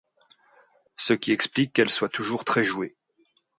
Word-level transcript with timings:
Ce 0.95 1.13
qui 1.13 1.31
explique 1.31 1.73
qu'elle 1.73 1.91
soit 1.91 2.09
toujours 2.09 2.43
très 2.43 2.63
jouée. 2.65 2.95